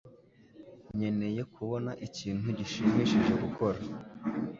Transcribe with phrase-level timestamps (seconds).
[0.95, 3.79] Nkeneye kubona ikintu gishimishije gukora.